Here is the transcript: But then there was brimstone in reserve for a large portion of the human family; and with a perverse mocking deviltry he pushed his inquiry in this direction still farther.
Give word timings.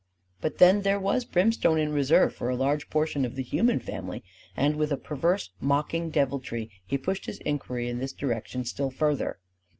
But 0.41 0.57
then 0.57 0.81
there 0.81 0.99
was 0.99 1.25
brimstone 1.25 1.77
in 1.77 1.93
reserve 1.93 2.33
for 2.33 2.49
a 2.49 2.55
large 2.55 2.89
portion 2.89 3.23
of 3.23 3.35
the 3.35 3.43
human 3.43 3.79
family; 3.79 4.23
and 4.57 4.75
with 4.75 4.91
a 4.91 4.97
perverse 4.97 5.51
mocking 5.59 6.09
deviltry 6.09 6.71
he 6.87 6.97
pushed 6.97 7.27
his 7.27 7.37
inquiry 7.41 7.87
in 7.87 7.99
this 7.99 8.11
direction 8.13 8.65
still 8.65 8.89
farther. 8.89 9.37